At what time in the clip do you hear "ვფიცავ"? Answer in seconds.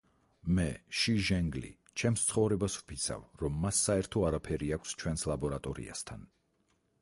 2.81-3.27